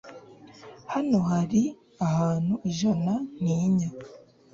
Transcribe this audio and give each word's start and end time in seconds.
Hano 0.93 1.17
hari 1.29 1.61
ahantu 2.07 2.53
ijana 2.69 3.13
ntinya 3.41 3.89